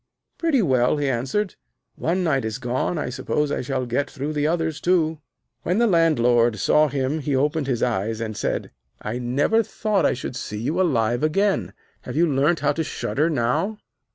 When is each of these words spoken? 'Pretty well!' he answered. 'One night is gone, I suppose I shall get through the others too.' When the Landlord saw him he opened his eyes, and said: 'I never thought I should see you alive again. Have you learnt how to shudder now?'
'Pretty 0.39 0.63
well!' 0.63 0.97
he 0.97 1.07
answered. 1.07 1.53
'One 1.93 2.23
night 2.23 2.43
is 2.43 2.57
gone, 2.57 2.97
I 2.97 3.11
suppose 3.11 3.51
I 3.51 3.61
shall 3.61 3.85
get 3.85 4.09
through 4.09 4.33
the 4.33 4.47
others 4.47 4.81
too.' 4.81 5.19
When 5.61 5.77
the 5.77 5.85
Landlord 5.85 6.57
saw 6.57 6.87
him 6.87 7.19
he 7.19 7.35
opened 7.35 7.67
his 7.67 7.83
eyes, 7.83 8.19
and 8.19 8.35
said: 8.35 8.71
'I 9.03 9.19
never 9.19 9.61
thought 9.61 10.07
I 10.07 10.15
should 10.15 10.35
see 10.35 10.57
you 10.57 10.81
alive 10.81 11.21
again. 11.21 11.73
Have 12.01 12.15
you 12.17 12.25
learnt 12.25 12.61
how 12.61 12.71
to 12.71 12.83
shudder 12.83 13.29
now?' 13.29 13.77